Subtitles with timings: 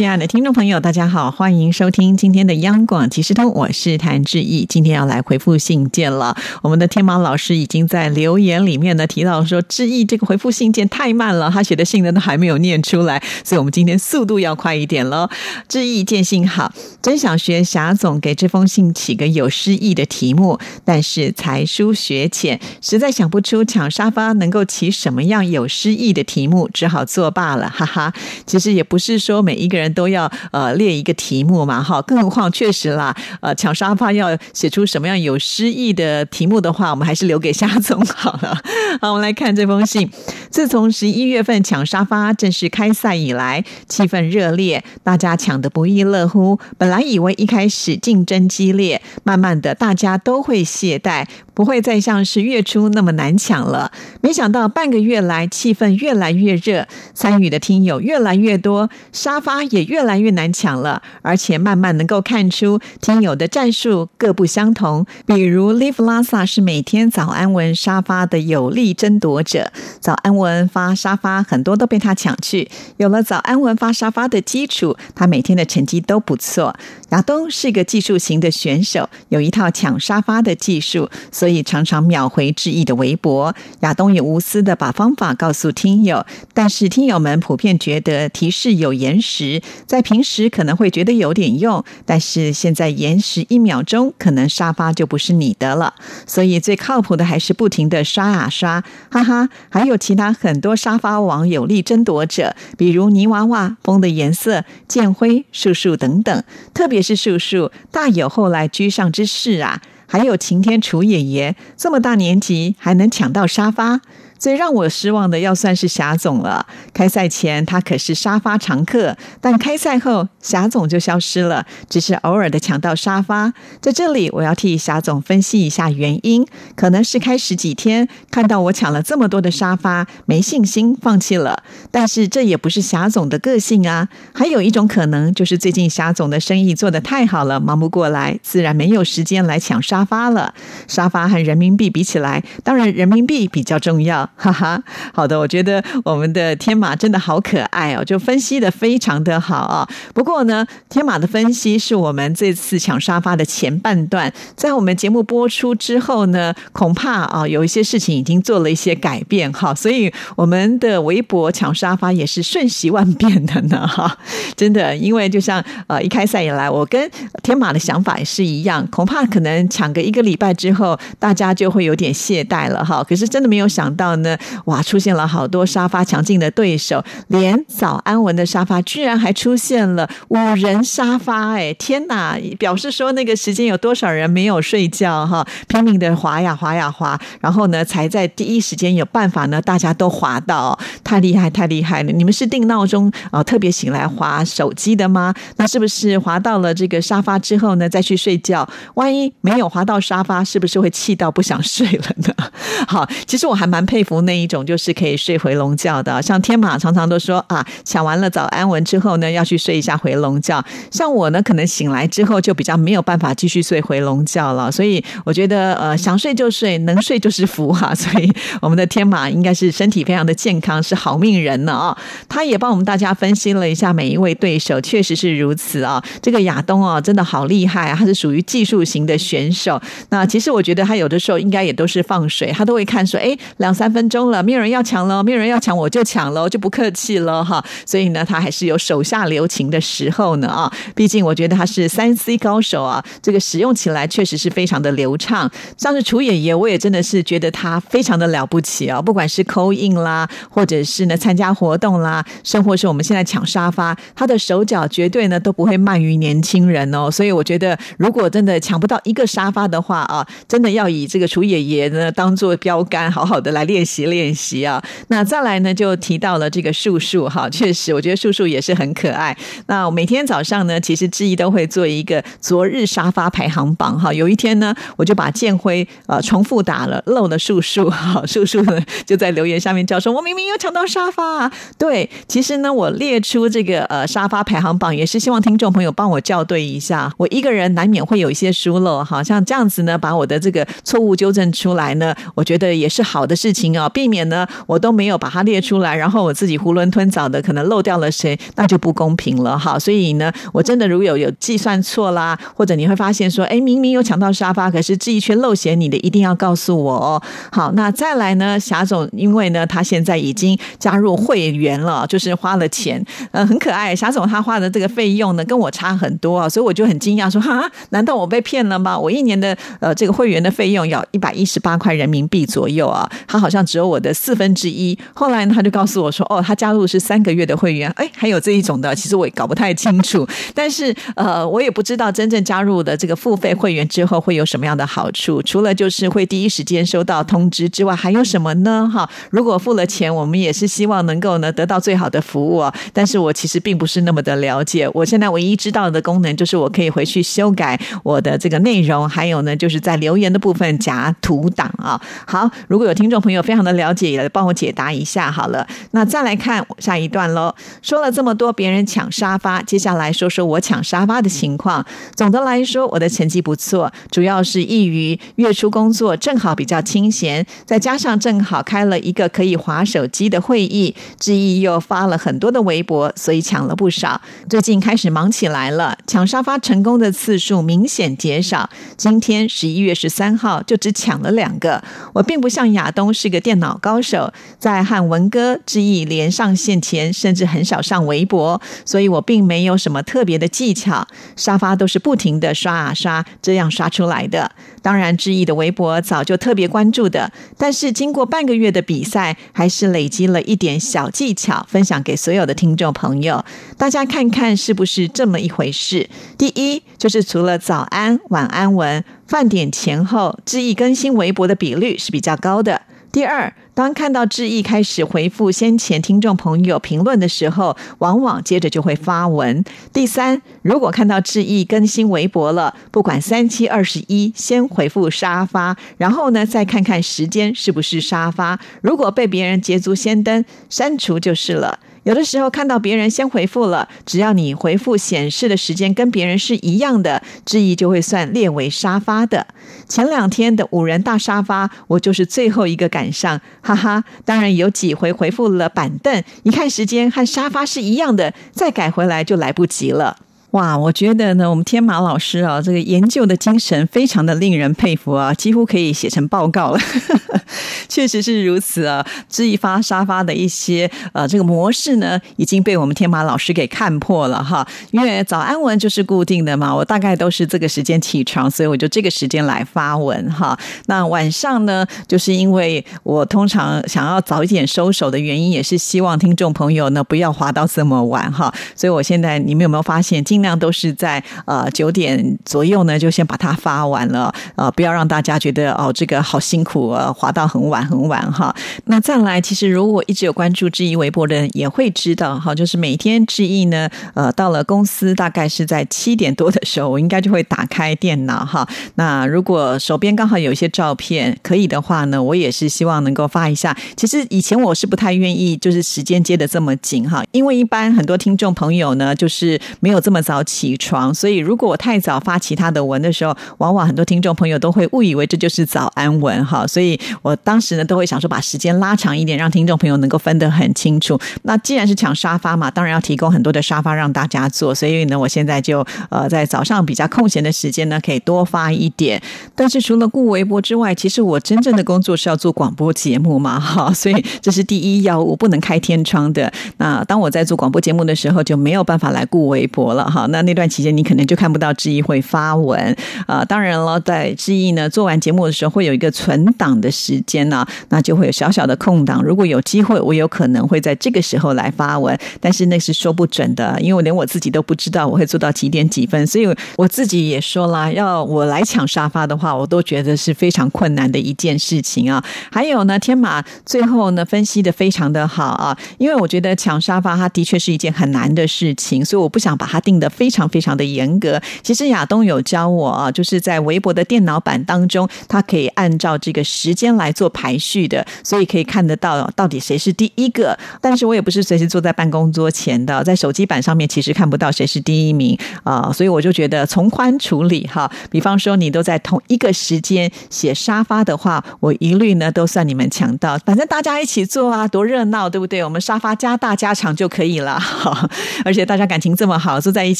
[0.00, 4.64] 亲爱的听众朋友，大家好，欢迎收听今天的央广即时通，我是谭志毅。
[4.66, 6.34] 今天要来回复信件了。
[6.62, 15.28] 我们的天马老师已经在留言里面呢提到说，志毅这个回复信件太慢了，他写的信呢都还没有念出来，所以我们今天速度要快一点喽。
[15.68, 16.72] 志毅见信好，
[17.02, 28.10] 真想学霞总给这封信起个有诗意的题目，但是才疏学浅，实在想不出抢沙发能够起什么样有诗意的题目，只好作罢了，哈哈。
[28.46, 29.89] 其实也不是说每一个人。
[29.92, 38.56] 都要呃列一个题目嘛，哈，更何况确实啦，呃，抢沙发要写出什么样有诗意的题目的话，我们还是留给夏总好了。
[39.00, 40.10] 好，我们来看这封信。
[40.50, 46.58] 自从十一月份抢沙发正式开赛以来，气氛热烈，大家抢得不亦乐乎。
[46.76, 51.26] 本来以为一开始竞争激烈，慢慢的大家都会懈怠。
[51.60, 53.92] 不会再像是月初那么难抢了。
[54.22, 61.02] 没想到半个月来，气氛越来越热，参与的听友越来越多，沙发也越来越难抢了。
[61.20, 65.04] 而且慢慢能够看出听友的战术各不相同。
[65.26, 72.70] 比如 Live Lasa 是每天早安文沙发的有力争夺者，早安文发沙发很多都被他抢去。
[72.96, 76.74] 有了早安文发沙发的基础，他每天的成绩都不错。
[77.10, 81.49] 亚东是个技术型的选手，有一套抢沙发的技术，所以。
[81.50, 95.94] 以常常秒回致意的微博，亚东也无私的把方法告诉听友，但是听友们普遍觉得提示有延时，在平时可能会觉得有点用，但是现在延时一秒钟，可能沙发就不是你的了。
[96.26, 99.48] 所以最靠谱的还是不停的刷啊刷，哈哈！
[99.68, 109.80] 还有其他很多沙发网有力争夺者，比如泥娃娃、风的颜色、剑辉、树树等等，特别是树树，大有后来居上之势啊！
[110.12, 114.00] 还有晴天楚爷爷，这么大年纪还能抢到沙发。
[114.40, 116.66] 最让我失望的，要算是霞总了。
[116.94, 123.52] 开赛前他可是沙发常客，但开赛后霞总就消失了，只是偶尔的抢到沙发。
[123.82, 131.62] 在这里，我要替霞总分析一下原因，可能是开始几天看到我抢了这么多的沙发，没信心放弃了。
[131.90, 134.08] 但是这也不是霞总的个性啊。
[134.32, 140.54] 还有一种可能，就是最近霞总的生意做得太好了，忙不过来，自然没有时间来抢沙发了。
[140.88, 144.29] 沙发和人民币比起来，当然人民币比较重要。
[144.36, 144.82] 哈哈，
[145.12, 149.86] 好的，我觉得我们的天马真的好可爱哦，就分析的非常的好啊。
[150.14, 164.16] 不过呢，天马的分析是我们这次抢沙发的前半段，在我们节目播出之后呢，恐怕啊有一些事情已经做了一些改变哈，所以我们的微博抢沙发也是瞬息万变的呢哈。
[164.56, 167.10] 真的，因为就像呃一开赛以来，我跟
[167.42, 173.04] 天马的想法也是一样，恐怕可能抢个一个礼拜之后，大家就会有点懈怠了哈。
[173.06, 174.19] 可是真的没有想到。
[174.20, 174.36] 呢，
[174.66, 182.38] 哇，出现了好多沙发强劲的对手，连早安文的沙发居然还出现了五人沙发，哎，天哪！
[182.58, 192.12] 表示说那个时间有多少人没有睡觉哈，拼命的滑呀滑呀滑，然后呢，才在第一时间有办法呢，大家都滑到，太厉害太厉害了！
[192.12, 195.34] 你们是定闹钟啊，特别醒来滑手机的吗？
[195.56, 198.68] 那是不是滑到了这个沙发之后呢，再去睡觉？
[198.94, 202.34] 万一没有滑到沙发，是不是会气到不想睡了呢？
[202.86, 204.09] 好，其实我还蛮佩服。
[204.10, 210.60] 服那一种就是可以睡回笼觉的，像天马常常都说啊，抢完了早安文之后呢，要去睡一下回笼觉。
[210.90, 214.72] 像我呢，可能醒来之后就比较没有办法继续睡回笼觉了。
[214.72, 217.94] 所以我觉得呃，想睡就睡，能睡就是福哈。
[217.94, 218.28] 所以
[218.60, 221.96] 我们的天马应该是身体非常的健康，是好命人呢啊。
[222.28, 226.02] 他也帮我们大家分析了一下每一位对手，确实是如此啊。
[226.20, 229.80] 这个亚东哦，真的好厉害啊，他是属于技术型的选手。
[230.08, 233.99] 那其实我觉得他有的时候应该也都是放水，他都会看说，哎，两三分。
[234.00, 237.62] 分钟了，没有人要抢了，没有人要抢，我就抢了，就不客气了哈。
[237.84, 240.72] 所以呢，他还是有手下留情的时候呢啊。
[240.94, 245.50] 毕竟我觉得他是三 C 高手啊，这个使用起来确实是非常的流畅。
[245.76, 249.02] 像是楚爷爷，我也真的是觉得他非常的了不起啊。
[249.02, 257.10] 不管是扣印啦，或者是呢参加活动啦，甚或是我们现在抢沙发，他的手脚绝对呢都不会慢于年轻人哦。
[257.10, 263.84] 所以我觉得，如果真的抢不到一个沙发的话啊，真的要以这个楚爷爷呢当做标杆，好好的来练。
[263.84, 264.82] 习习练习啊。
[265.08, 269.36] 那再来呢，就提到了这个树树哈，确实，我觉得树树也是很可爱。
[269.66, 274.12] 那每天早上呢，其实志毅都会做一个昨日沙发排行榜哈。
[274.12, 287.12] 有一天呢，我就把建辉呃重复打了，漏了树树哈， 树树呢就在留言下面叫说：“我明明有抢到沙发啊！”对，其实呢，我列出这个呃沙发排行榜，也是希望听众朋友帮我校对一下。
[287.16, 299.78] 我一个人难免会有一些疏漏，好像这样子呢，把我的这个错误纠正出来呢，我觉得也是好的事情啊，避免呢我都没有把它列出来，然后我自己囫囵吞枣的可能漏掉了谁，那就不公平了哈。
[299.78, 307.22] 所以呢，我真的如果有有计算错啦，或者你会发现说，哎，明明有抢到沙发，可是志毅却漏写你的，一定要告诉我哦。
[307.50, 313.94] 好，那再来呢，霞总，因为呢，他现在已经加入会员了，就是花了钱，呃，很可爱。
[313.94, 318.98] 霞总他花的这个费用呢，跟我差很多啊，所以我就很惊讶说，哈，难道我被骗了吗？
[318.98, 324.98] 我一年的呃这个会员的费用要一百一十八块人民币左右啊，他好像只有我的四分之一。
[325.14, 330.26] 后来，他就告诉我说，哦，他加入是三个月的会员，哎，还有这一种的，其实我也搞不太清楚。
[330.54, 338.90] 但是呃，我也不知道真正加入的这个付费会员之后会有什么样的好处，除了就是会第一时间收到通知之外，还有什么呢？
[338.92, 342.74] 哈，如果付了钱，我们也是希望能够呢得到最好的服务啊。
[342.92, 352.00] 但是我其实并不是那么的了解，我现在唯一知道的功能就是我可以回去修改我的这个内容，还有呢就是在留言的部分夹图档啊。
[352.26, 355.66] 好，如果有听众朋友非常的了解，也帮我解答一下好了。
[355.90, 357.52] 那再来看下一段喽，
[357.82, 361.84] 说了这么多别人抢沙发，接下来说说我抢沙发的情况。
[362.14, 374.20] 总的来说，我的成绩不错，主要是易于月初工作正好比较清闲，再加上正好开了一个可以划手机的会议，志毅又发了很多的微博，所以抢了不少。
[374.48, 378.70] 最近开始忙起来了，抢沙发成功的次数明显减少。
[378.96, 381.82] 今天十一月十三号就只抢了两个。
[382.12, 391.06] 我并不像亚东是个 电脑高手，在和文哥志毅连上线前，甚至很少上微博，所以我并没有什么特别的技巧。
[391.36, 394.52] 沙发都是不停的刷啊刷，这样刷出来的。
[394.82, 403.44] 当然，志毅的微博早就特别关注的，但是经过半个月的比赛，还是累积了一点小技巧，分享给所有的听众朋友，
[403.76, 406.08] 大家看看是不是这么一回事。
[406.38, 412.80] 第一，就是除了早安、晚安文、饭点前后，志毅更新微博的比率是比较高的。
[413.12, 419.64] 第二，当看到志毅开始回复先前听众朋友评论的时候，往往接着就会发文。
[419.92, 428.60] 第三，如果看到志毅更新微博了，不管三七二十一，先回复沙发，然后呢再看看时间是不是沙发。
[428.80, 431.80] 如果被别人捷足先登，删除就是了。
[432.04, 439.46] 有的时候看到别人先回复了，只要你回复显示的时间跟别人是一样的，质疑就会算列为沙发的。
[439.90, 444.04] 前两天的五人大沙发，我就是最后一个赶上，哈哈。
[444.24, 450.16] 当然有几回回复了板凳，一看时间和沙发是一样的，再改回来就来不及了。
[450.52, 456.80] 哇，我觉得呢，我们天马老师啊，这个研究的精神非常的令人佩服啊，几乎可以写成报告了。
[457.88, 464.66] 确实是如此啊，这一发沙发的一些呃这个模式呢，已经被我们天马老师给看破了哈。
[464.90, 470.58] 因为早安文就是固定的嘛，我大概都是这个时间起床，所以我就这个时间来发文哈。
[470.86, 478.52] 那晚上呢，就是因为我通常想要早一点收手的原因，也是希望听众朋友呢不要滑到这么晚哈。
[478.76, 488.54] 所以我现在你们有没有发现今量都是在呃九点左右呢，就先把它发完了呃，不要让大家觉得哦这个好辛苦啊，滑到很晚很晚哈。
[488.84, 498.68] 那再来，其实如果一直有关注志毅微博的人也会知道哈，就是每天志毅呢，呃，到了公司大概是在七点多的时候，我应该就会打开电脑哈。
[498.94, 503.76] 那如果手边刚好有一些照片可以的话呢，我也是希望能够发一下。
[503.96, 510.20] 其实以前我是不太愿意，就是时间接的这么紧哈，因为一般很多听众朋友呢，就是没有这么。
[510.30, 516.64] 早起床，所以如果我太早发其他的文的时候，往往很多听众朋友都会误以为这就是早安文哈。
[516.64, 521.18] 所以我当时呢都会想说，把时间拉长一点，让听众朋友能够分得很清楚。
[521.42, 524.72] 那既然是抢沙发嘛，当然要提供很多的沙发让大家坐。
[524.72, 529.20] 所以呢，我现在就呃在早上比较空闲的时间呢，可以多发一点。
[529.56, 536.52] 但是除了顾微博之外，其实我真正的工作是要做广播节目嘛哈，所以这是第一要务，不能开天窗的。
[536.76, 540.19] 那当我在做广播节目的时候，就没有办法来顾微博了哈。
[540.28, 542.96] 那那段期间你可能就看不到志毅会发文
[543.26, 543.44] 啊。
[543.44, 549.22] 当然了，在志毅呢做完节目的时候，会有一个存档的时间呢，那就会有小小的空档。
[549.22, 556.46] 如果有机会，我有可能会在这个时候来发文，但是那是说不准的，因为我连我自己都不知道我会做到几点几分，所以
[556.76, 562.22] 我自己也说了，要我来抢沙发的话，我都觉得是非常困难的一件事情啊。
[562.50, 571.40] 还有呢，天马最后呢分析的非常的好啊，因为我觉得抢沙发它的确是一件很难的事情，所以我不想把它定的非常非常的严格。
[571.62, 580.58] 其实亚东有教我啊，就是在微博的电脑版当中，它可以按照这个时间来做排序的，所以可以看得到到底谁是第一个。
[580.80, 587.90] 但是我也不是随时坐在办公桌前的，在手机版上面其实看不到谁是第一名啊，所以我就觉得从宽处理哈。
[588.10, 595.62] 比方说你都在同一个时间写沙发的话，我一律呢都算你们抢到，反正大家一起做啊，多热闹，对不对？
[595.62, 597.60] 我们沙发加大加长就可以了，
[598.44, 599.99] 而且大家感情这么好，坐在一起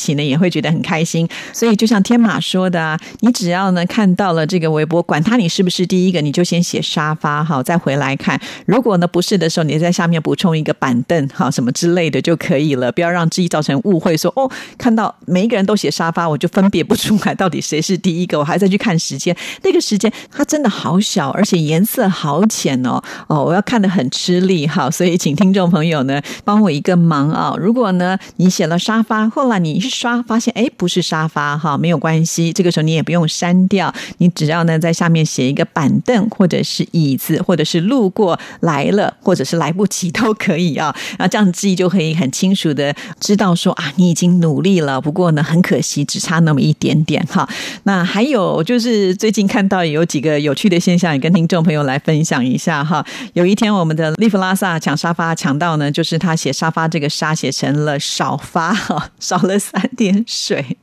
[0.01, 1.29] 起呢也会觉得很开心。
[1.53, 8.41] 所以就像天马说的啊，你只要呢看到了这个微博，管他你是不是第一个，你就先写沙发哈，再回来看。
[8.67, 14.17] 如果呢不是的时候，你在下面补充一个板凳哈什么之类的就可以了，不要让自己造成误会。
[14.17, 19.35] 说哦，看到每一个人都写沙发，我就分别不出来到底谁是第一个，我还在去看时间。
[19.63, 24.91] 那个时间它真的好小，而且颜色好浅哦哦，我要看的很吃力哈。
[24.91, 40.95] 所以请听众朋友呢帮我一个忙啊，如果呢你写了沙发，后来你一刷发现哎不是沙发哈，没有关系，这个时候你也不用删掉，你只要呢在下面写一个板凳或者是椅子，或者是路过来了，或者是来不及都可以啊。
[41.19, 47.49] 那这样自己就可以很清楚的知道说啊，你已经努力了，不过呢很可惜只差那么一点点哈。
[47.85, 53.05] 那还有就是最近看到有几个有趣的现象，也跟听众朋友来分享一下哈。
[53.33, 60.77] 有一天我们的利弗拉萨抢沙发抢到呢，就是他写沙发这个沙写成了少发哈，少了三点水。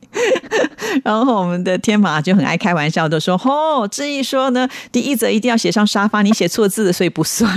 [1.04, 7.52] 然后我们的天马就很爱开玩笑的说：“哦，志毅说呢，第一则一定要写上沙发，你写错字，所以不算。”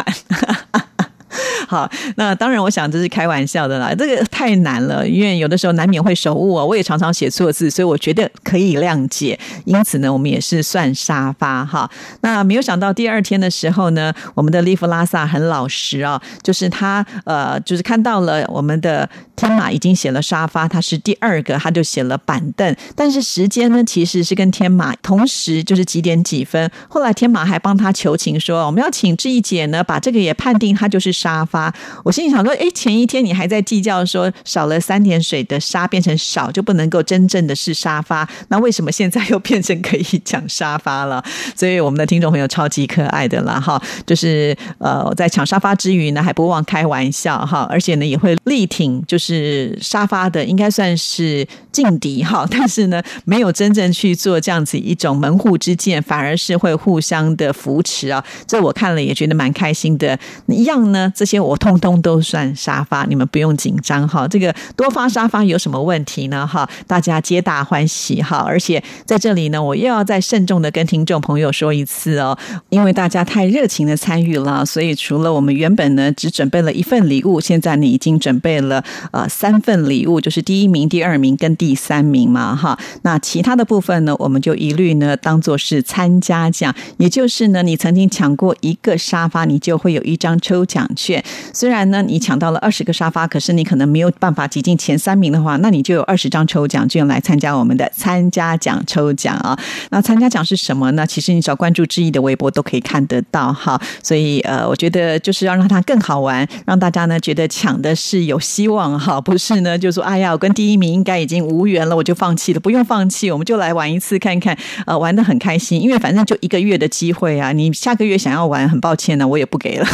[1.72, 3.96] 好，那当然，我想这是开玩笑的啦。
[3.98, 6.66] 这个太难了，因为有的时候难免会手误啊。
[6.66, 9.40] 我也常常写错字，所以我觉得可以谅解。
[9.64, 11.90] 因此呢，我们也是算沙发哈。
[12.24, 22.76] 那没有想到第二天的时候呢，我们的利弗拉萨很老实啊，就是他呃，就是看到了我们的天马已经写了沙发，他是第二个，他就写了板凳。
[22.98, 26.70] 但是时间呢，其实是跟天马同时，就是几点几分。
[26.90, 31.61] 后来天马还帮他求情说，我们要请志毅姐呢，把这个也判定他就是沙发。
[32.04, 41.24] 我心里想说，哎，前一天你还在计较说少了三点水的沙变成少就不能够真正的是沙发，那为什么现在又变成可以抢沙发了？
[41.56, 60.20] 所以我们的听众朋友超级可爱的啦，哈，就是呃，在抢沙发之余呢，还不忘开玩笑哈，而且呢也会力挺就是沙发的，应该算是劲敌哈，但是呢没有真正去做这样子一种门户之见，反而是会互相的扶持啊，这我看了也觉得蛮开心的。
[60.48, 61.51] 一样呢，这些我。
[61.52, 64.26] 我通通都算沙发，你们不用紧张哈。
[64.26, 66.48] 这个多发沙发有什么问题呢？
[66.48, 68.38] 哈，大家皆大欢喜哈。
[68.48, 72.38] 而且在这里呢，我又要再慎重的跟听众朋友说一次哦，
[72.70, 78.82] 因为大家太热情的参与了，所以除了我们原本呢只准备了一份礼物，现在你已经准备了
[79.12, 82.80] 呃三份礼物，就是第一名、第二名跟第三名嘛哈。
[83.02, 91.22] 那其他的部分呢，我们就一律呢当做是参加奖，也就是呢你曾经抢过一个沙发，你就会有一张抽奖券。
[91.54, 99.58] 虽然呢，你抢到了二十个沙发，可是你可能没有办法挤进前三名的话，那你就有二十张抽奖券来参加我们的参加奖抽奖啊。
[99.90, 101.06] 那参加奖是什么呢？
[101.06, 103.80] 其实你只要关注志毅的微博都可以看得到哈。
[104.04, 112.60] 所以呃，我觉得就是要让它更好玩，让大家呢觉得抢的是有希望哈，不是呢就说哎呀，我跟第一名应该已经无缘了，我就放弃了。
[112.60, 117.52] 不用放弃，我们就来玩一次看看，呃，玩的很开心，因为反正就一个月的机会啊。
[117.52, 119.88] 你下个月想要玩，很抱歉呢，我也不给了。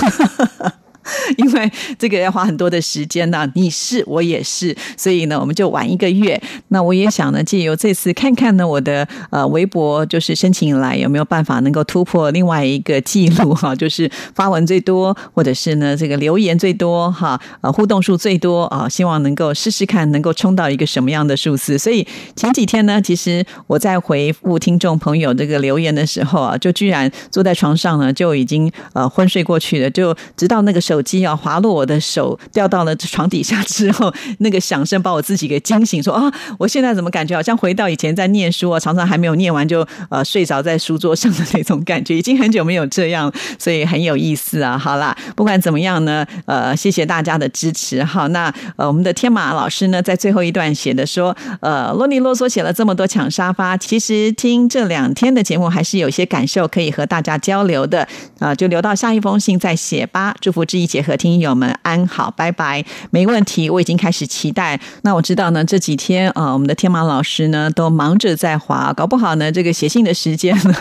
[1.38, 6.40] 因为这个要花很多的时间呢，你是我也是，所以呢，我们就晚一个月。
[6.70, 21.78] 那我也想呢，借由这次看看呢，我的呃微博就是申请以来有没有办法能够突破另外一个记录哈，就是发文最多，或者是呢这个留言最多哈，呃互动数最多啊，希望能够试试看能够冲到一个什么样的数字。
[21.78, 30.97] 所以前几天呢，其实我在回复听众朋友这个留言的时候啊，就居然坐在床上呢就已经呃昏睡过去了，就直到那个时候。
[30.98, 44.76] 手机啊滑落我的手，掉到了床底下之后，那个响声把我自己给惊醒，说啊，我现在怎么感觉好像回到以前在念书啊，常常还没有念完就呃睡着在书桌上的那种感觉，已经很久没有这样，所以很有意思啊。
[44.76, 48.04] 好啦，不管怎么样呢，呃，谢谢大家的支持。
[48.04, 58.08] 好，那呃，我们的天马老师呢，在最后一段写的说，呃，啰里啰嗦写了这么多抢沙发，其实听这两天的节目还是有些感受可以和大家交流的
[58.40, 60.34] 啊，就留到下一封信再写吧。
[60.42, 62.84] 祝福志毅姐和听友们安好，拜拜。
[63.12, 64.80] 没问题，我已经开始期待。
[65.02, 70.74] 那我知道呢，这几天啊，我们的天马老师呢都忙着在滑，搞不好呢，这个写信的时间呢，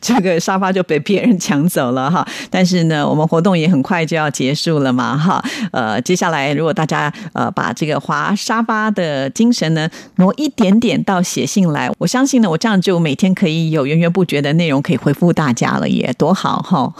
[0.00, 2.26] 这个沙发就被别人抢走了哈。
[2.50, 5.44] 但是呢，我们活动也很快就要结束了嘛哈。
[5.72, 16.92] 呃，接下来如果大家呃把这个滑沙发的精神呢挪一点点到写信来，我相信呢，我这样就每天可以有源源不绝的内容可以回复大家了，也多好哈。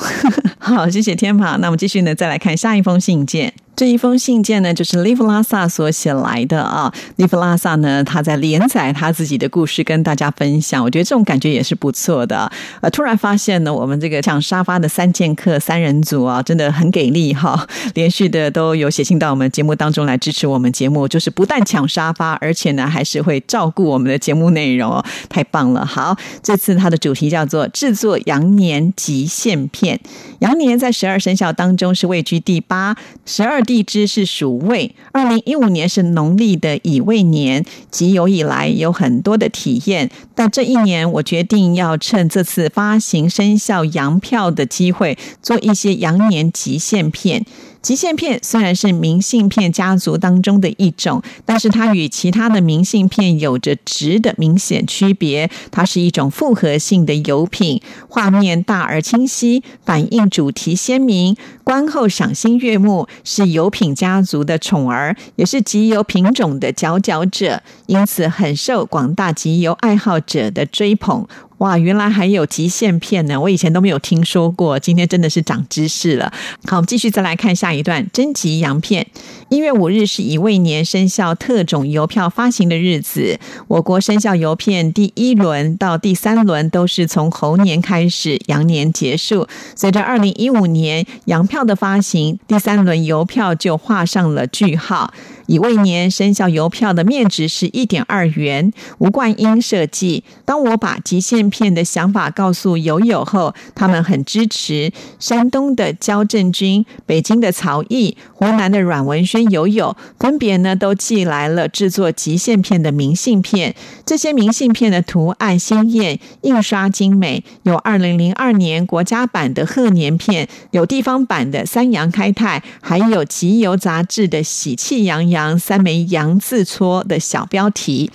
[0.64, 1.58] 好，谢谢天宝。
[1.58, 3.52] 那我们继续呢，再来看下一封信件。
[3.82, 6.94] 这一封信件呢，就是 Live 拉萨所写来的啊。
[7.16, 10.84] Live 拉萨呢，他在连载他自己的故事，跟大家分享。
[10.84, 12.48] 我觉得这种感觉也是不错的。
[12.80, 17.66] 呃，突然发现呢，我们这个抢沙发的三剑客三人组啊，真的很给力哈！
[17.94, 25.84] 连续的都有写信到我们节目当中来支持我们节目，就是不但抢沙发，而且呢，还是会照顾我们的节目内容哦，太棒了！
[25.84, 29.98] 好，这次它的主题叫做制作羊年极限片。
[30.38, 32.94] 羊年在十二生肖当中是位居第八，
[33.26, 33.60] 十二。
[33.72, 47.46] 地支是属未，二零一五年是农历的乙未年，即有以来有很多的体验，但这一年我决定要趁这次发行生肖羊票的机会，做一些羊年极限片。
[47.82, 55.50] 极限片虽然是明信片家族当中的一种，但是它与其他的明信片有着质的明显区别。
[55.72, 71.26] 它是一种复合性的油品，画面大而清晰，反映主题鲜明，观后赏心悦目，是油品家族的宠儿，也是集邮品种的佼佼者，因此很受广大集邮爱好者的追捧。
[71.62, 73.40] 哇，原来还有极限片呢！
[73.40, 76.32] 我以前都没有听说过，今天真的是长知识了。
[76.66, 79.06] 好，我们继续再来看下一段征集洋片。
[79.48, 83.38] 一月五日是乙未年生肖特种邮票发行的日子。
[83.68, 89.46] 我国生肖邮片第一轮到第三轮都是从猴年开始，羊年结束。
[89.76, 95.14] 随着二零一五年洋票的发行，第三轮邮票就画上了句号。
[95.46, 100.22] 乙未年生肖邮票的面值是一点二元，吴冠英设计。
[100.44, 104.92] 当我把极限片的想法告诉友友后，他们很支持。
[105.18, 113.74] 山东的焦振军、北京的曹毅、湖南的阮文轩友友，分别呢都寄来了制作极限片的明信片。
[114.06, 125.31] 这些明信片的图案鲜艳，印刷精美，有二零零二年国家版的贺年片，有地方版的三羊开泰，还有集邮杂志的喜气洋洋。
[125.58, 128.10] 三枚羊字戳的小标题。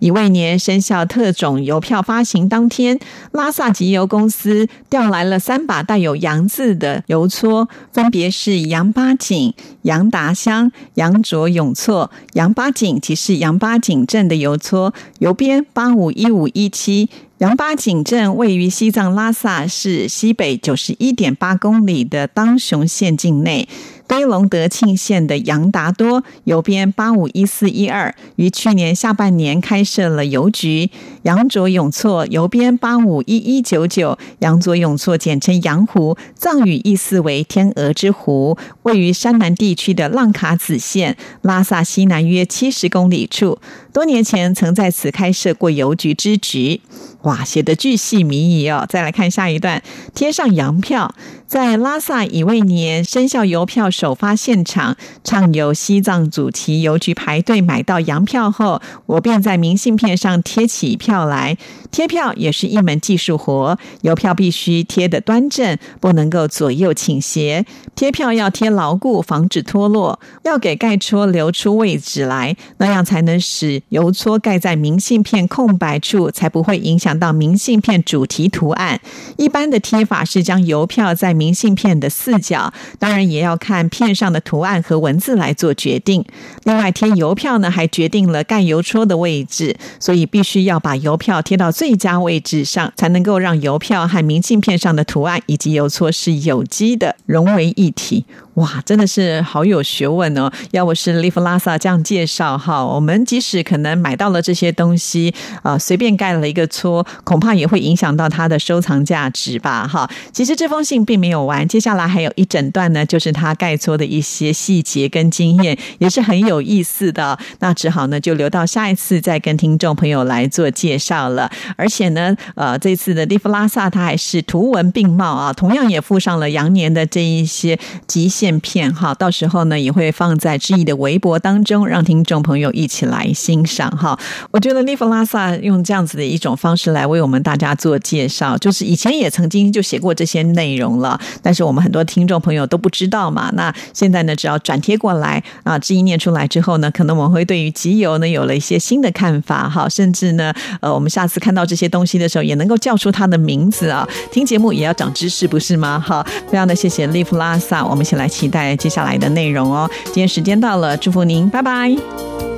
[0.00, 2.98] 乙未年生肖特种邮票发行当天，
[3.32, 12.10] 拉萨集邮公司调来了三把带有羊字的邮戳，分别是杨八井、杨达香、杨卓永措。
[12.34, 17.08] 杨八井即是杨八井镇的邮戳，邮编八五一五一七。
[17.42, 23.68] 杨八井镇位于西藏拉萨市西北九十一点八公里的当雄县境内。
[24.06, 30.90] 堆龙德庆县的杨达多邮编八五一四一二，于去年下半年开设了邮局。
[31.22, 43.58] 杨卓永措邮编八五一一九九，杨卓永措简称杨湖，藏语意思为天鹅之湖，位于山南地区的浪卡子县拉萨西南约七十公里处。
[43.92, 46.80] 多年前曾在此开设过邮局之局。
[47.22, 48.84] 哇，写的巨细靡遗哦！
[48.88, 49.82] 再来看下一段，
[50.14, 51.14] 贴上洋票，
[51.52, 61.58] 在拉萨乙未年生肖邮票首发现场，畅游西藏主题邮局排队买到洋票后，我便在明信片上贴起票来。
[61.90, 67.66] 贴票也是一门技术活，邮票必须贴得端正，不能够左右倾斜。
[67.94, 78.98] 贴票要贴牢固，防止脱落，要给盖戳留出位置来，那样才能使邮戳盖在明信片空白处，才不会影响到明信片主题图案。
[79.36, 86.24] 一般的贴法是将邮票在明信片的四角，当然也要看片上的图案和文字来做决定。
[86.62, 91.72] 另外，贴邮票呢，还决定了盖邮戳的位置，所以必须要把邮票贴到。
[91.72, 98.24] 最佳位置上，才能够让邮票和明信片上的图案以及邮戳是有机的融为一体。
[98.54, 100.52] 哇，真的是好有学问哦！
[100.72, 109.88] 要不是利弗拉萨这样介绍哈，我们即使可能买到了这些东西，啊，随便盖了一个戳，恐怕也会影响到它的收藏价值吧？
[109.88, 117.38] 哈，其实这封信并没有完，接下来还有一整段呢，就是他盖戳的一些细节跟经验，也是很有意思的。
[117.60, 121.50] 那只好呢，就留到下一次再跟听众朋友来做介绍了。
[121.76, 128.41] 而且呢，呃，这次的利弗拉萨它还是图文并茂啊，同样也附上了羊年的这一些吉祥。
[128.42, 134.18] 片片哈，到时候呢也会放在志毅的微博当中，让听众朋友一起来欣赏哈。
[134.50, 143.48] 我觉得利弗拉萨用这样子的一种方式来为我们大家做介绍，就是以前也曾经就写过这些内容了，但是我们很多听众朋友都不知道嘛。
[143.54, 154.04] 那现在呢，只要转贴过来啊，志毅念出来之后呢，可能我们会对于集邮呢有了一些新的看法哈，甚至呢，呃，我们下次看到这些东西的时候，也能够叫出它的名字啊。
[154.32, 156.02] 听节目也要长知识，不是吗？
[156.04, 158.31] 好，非常的谢谢利弗拉萨，我们一起来。
[158.32, 159.88] 期待接下来的内容哦！
[160.06, 162.51] 今天时间到了，祝福您，拜拜。